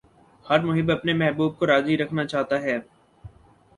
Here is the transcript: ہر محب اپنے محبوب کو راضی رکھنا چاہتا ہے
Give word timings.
ہر 0.45 0.59
محب 0.59 0.91
اپنے 0.91 1.13
محبوب 1.13 1.57
کو 1.59 1.67
راضی 1.67 1.97
رکھنا 1.97 2.25
چاہتا 2.25 2.61
ہے 2.61 2.77